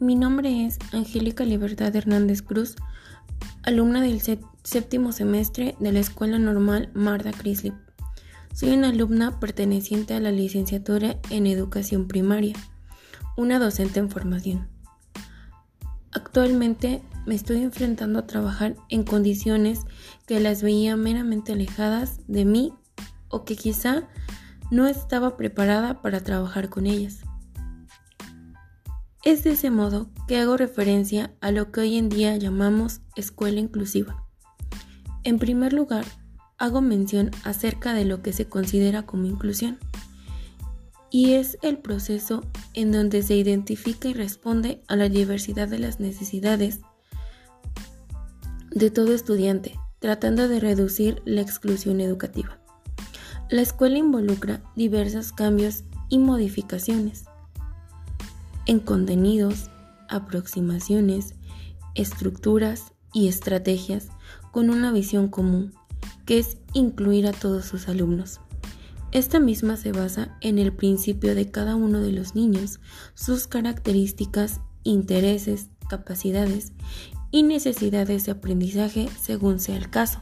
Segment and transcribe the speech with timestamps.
[0.00, 2.76] Mi nombre es Angélica Libertad Hernández Cruz,
[3.64, 4.22] alumna del
[4.62, 7.74] séptimo semestre de la Escuela Normal Marda Crislip.
[8.54, 12.54] Soy una alumna perteneciente a la licenciatura en Educación Primaria,
[13.36, 14.68] una docente en formación.
[16.12, 19.80] Actualmente me estoy enfrentando a trabajar en condiciones
[20.26, 22.72] que las veía meramente alejadas de mí
[23.30, 24.08] o que quizá
[24.70, 27.24] no estaba preparada para trabajar con ellas.
[29.24, 33.58] Es de ese modo que hago referencia a lo que hoy en día llamamos escuela
[33.58, 34.24] inclusiva.
[35.24, 36.04] En primer lugar,
[36.56, 39.78] hago mención acerca de lo que se considera como inclusión,
[41.10, 46.00] y es el proceso en donde se identifica y responde a la diversidad de las
[46.00, 46.80] necesidades
[48.70, 52.60] de todo estudiante, tratando de reducir la exclusión educativa.
[53.50, 57.27] La escuela involucra diversos cambios y modificaciones
[58.68, 59.70] en contenidos,
[60.08, 61.34] aproximaciones,
[61.94, 64.08] estructuras y estrategias
[64.52, 65.74] con una visión común,
[66.26, 68.40] que es incluir a todos sus alumnos.
[69.10, 72.78] Esta misma se basa en el principio de cada uno de los niños,
[73.14, 76.72] sus características, intereses, capacidades
[77.30, 80.20] y necesidades de aprendizaje según sea el caso.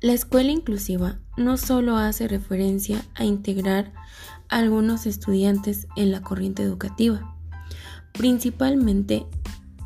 [0.00, 3.92] La escuela inclusiva no solo hace referencia a integrar
[4.52, 7.36] algunos estudiantes en la corriente educativa,
[8.12, 9.26] principalmente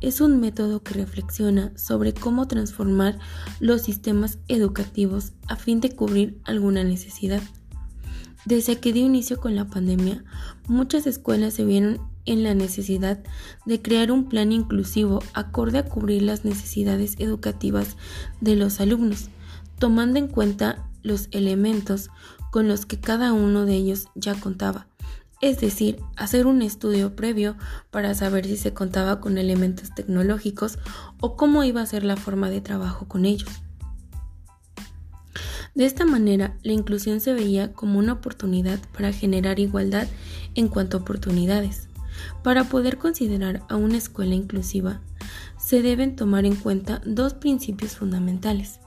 [0.00, 3.18] es un método que reflexiona sobre cómo transformar
[3.60, 7.42] los sistemas educativos a fin de cubrir alguna necesidad.
[8.44, 10.24] Desde que dio inicio con la pandemia,
[10.66, 13.22] muchas escuelas se vieron en la necesidad
[13.66, 17.96] de crear un plan inclusivo acorde a cubrir las necesidades educativas
[18.40, 19.28] de los alumnos,
[19.78, 22.10] tomando en cuenta los elementos
[22.50, 24.86] con los que cada uno de ellos ya contaba,
[25.40, 27.56] es decir, hacer un estudio previo
[27.90, 30.78] para saber si se contaba con elementos tecnológicos
[31.20, 33.50] o cómo iba a ser la forma de trabajo con ellos.
[35.74, 40.06] De esta manera, la inclusión se veía como una oportunidad para generar igualdad
[40.54, 41.88] en cuanto a oportunidades.
[42.44, 45.00] Para poder considerar a una escuela inclusiva,
[45.58, 48.80] se deben tomar en cuenta dos principios fundamentales.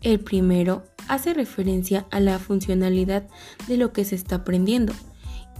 [0.00, 3.26] El primero hace referencia a la funcionalidad
[3.66, 4.92] de lo que se está aprendiendo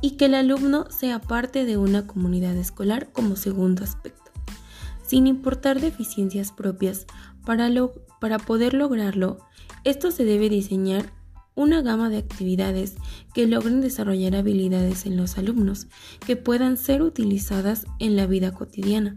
[0.00, 4.32] y que el alumno sea parte de una comunidad escolar como segundo aspecto.
[5.06, 7.06] Sin importar deficiencias propias,
[7.44, 7.70] para,
[8.20, 9.38] para poder lograrlo,
[9.84, 11.12] esto se debe diseñar
[11.54, 12.96] una gama de actividades
[13.32, 15.86] que logren desarrollar habilidades en los alumnos
[16.26, 19.16] que puedan ser utilizadas en la vida cotidiana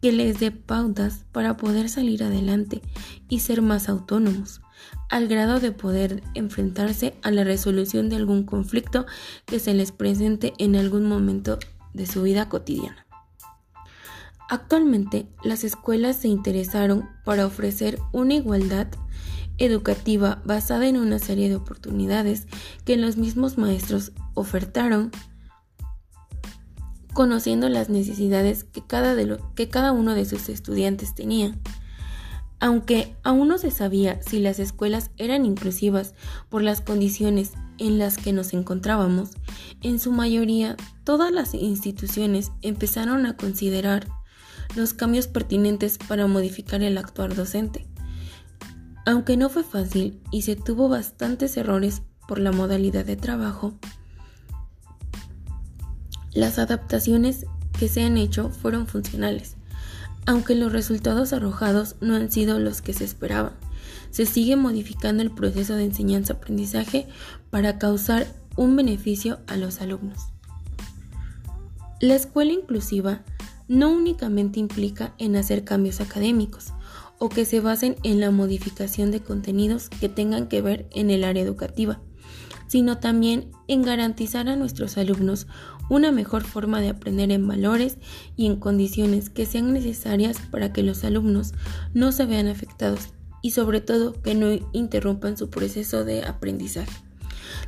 [0.00, 2.82] que les dé pautas para poder salir adelante
[3.28, 4.60] y ser más autónomos,
[5.08, 9.06] al grado de poder enfrentarse a la resolución de algún conflicto
[9.44, 11.58] que se les presente en algún momento
[11.94, 13.06] de su vida cotidiana.
[14.48, 18.86] Actualmente, las escuelas se interesaron para ofrecer una igualdad
[19.58, 22.46] educativa basada en una serie de oportunidades
[22.84, 25.10] que los mismos maestros ofertaron
[27.12, 29.16] conociendo las necesidades que cada,
[29.54, 31.54] que cada uno de sus estudiantes tenía.
[32.58, 36.14] Aunque aún no se sabía si las escuelas eran inclusivas
[36.48, 39.30] por las condiciones en las que nos encontrábamos,
[39.82, 44.08] en su mayoría todas las instituciones empezaron a considerar
[44.74, 47.86] los cambios pertinentes para modificar el actuar docente.
[49.04, 53.74] Aunque no fue fácil y se tuvo bastantes errores por la modalidad de trabajo,
[56.32, 57.46] las adaptaciones
[57.78, 59.56] que se han hecho fueron funcionales,
[60.26, 63.52] aunque los resultados arrojados no han sido los que se esperaban.
[64.10, 67.06] Se sigue modificando el proceso de enseñanza-aprendizaje
[67.50, 68.26] para causar
[68.56, 70.18] un beneficio a los alumnos.
[72.00, 73.22] La escuela inclusiva
[73.68, 76.72] no únicamente implica en hacer cambios académicos
[77.18, 81.24] o que se basen en la modificación de contenidos que tengan que ver en el
[81.24, 82.00] área educativa,
[82.66, 85.46] sino también en garantizar a nuestros alumnos
[85.88, 87.98] una mejor forma de aprender en valores
[88.36, 91.52] y en condiciones que sean necesarias para que los alumnos
[91.94, 93.10] no se vean afectados
[93.42, 96.90] y sobre todo que no interrumpan su proceso de aprendizaje.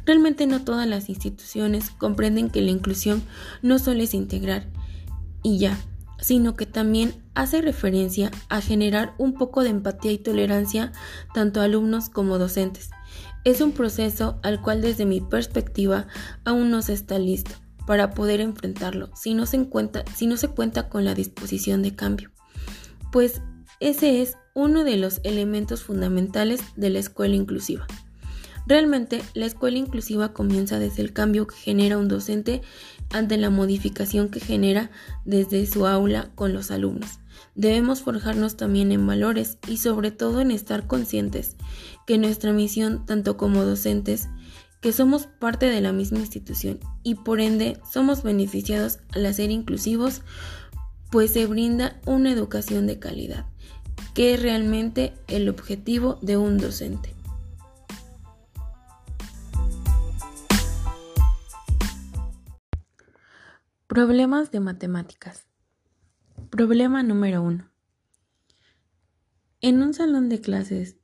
[0.04, 3.22] Realmente no todas las instituciones comprenden que la inclusión
[3.62, 4.66] no solo es integrar
[5.42, 5.78] y ya,
[6.20, 10.92] sino que también hace referencia a generar un poco de empatía y tolerancia
[11.34, 12.90] tanto a alumnos como docentes.
[13.44, 16.06] Es un proceso al cual desde mi perspectiva
[16.44, 17.52] aún no se está listo
[17.86, 19.68] para poder enfrentarlo si no se,
[20.14, 22.30] si no se cuenta con la disposición de cambio.
[23.12, 23.40] Pues
[23.80, 27.86] ese es uno de los elementos fundamentales de la escuela inclusiva.
[28.68, 32.60] Realmente, la escuela inclusiva comienza desde el cambio que genera un docente
[33.08, 34.90] ante la modificación que genera
[35.24, 37.18] desde su aula con los alumnos.
[37.54, 41.56] Debemos forjarnos también en valores y sobre todo en estar conscientes
[42.06, 44.28] que nuestra misión, tanto como docentes,
[44.82, 50.20] que somos parte de la misma institución y por ende somos beneficiados al ser inclusivos,
[51.10, 53.46] pues se brinda una educación de calidad,
[54.12, 57.17] que es realmente el objetivo de un docente.
[64.00, 65.48] Problemas de matemáticas.
[66.50, 67.68] Problema número 1.
[69.60, 70.98] En un salón de clases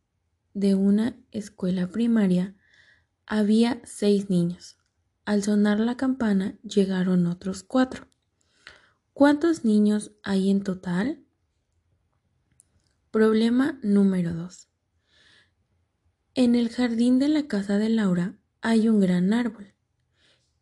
[0.53, 2.55] de una escuela primaria
[3.27, 4.79] había seis niños.
[5.25, 8.07] Al sonar la campana llegaron otros cuatro.
[9.13, 11.25] ¿Cuántos niños hay en total?
[13.11, 14.69] Problema número 2.
[16.37, 19.75] En el jardín de la casa de Laura hay un gran árbol.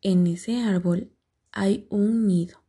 [0.01, 1.12] En ese árbol
[1.53, 2.63] hay un nido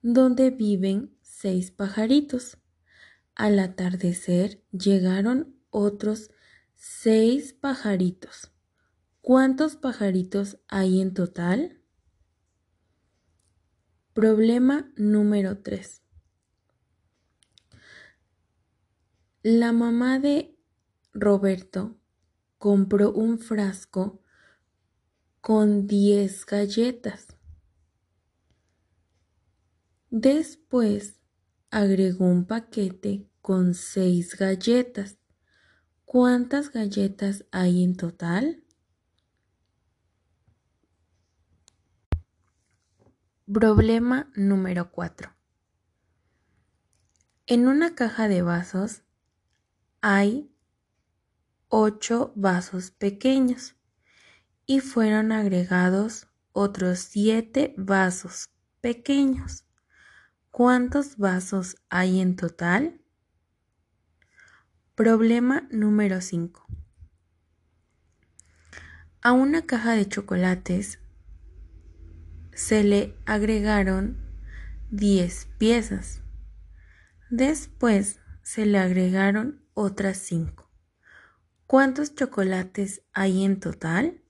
[0.00, 2.58] donde viven seis pajaritos.
[3.34, 6.30] Al atardecer llegaron otros
[6.74, 8.52] seis pajaritos.
[9.20, 11.82] ¿Cuántos pajaritos hay en total?
[14.12, 16.02] Problema número 3.
[19.42, 20.56] La mamá de
[21.12, 21.98] Roberto
[22.58, 24.22] compró un frasco
[25.40, 27.35] con 10 galletas.
[30.18, 31.20] Después
[31.70, 35.18] agregó un paquete con seis galletas.
[36.06, 38.64] ¿Cuántas galletas hay en total?
[43.44, 45.34] Problema número 4.
[47.46, 49.02] En una caja de vasos
[50.00, 50.50] hay
[51.68, 53.76] ocho vasos pequeños
[54.64, 58.48] y fueron agregados otros siete vasos
[58.80, 59.65] pequeños.
[60.56, 62.98] ¿Cuántos vasos hay en total?
[64.94, 66.66] Problema número 5.
[69.20, 70.98] A una caja de chocolates
[72.54, 74.16] se le agregaron
[74.90, 76.22] 10 piezas.
[77.28, 80.70] Después se le agregaron otras 5.
[81.66, 84.22] ¿Cuántos chocolates hay en total?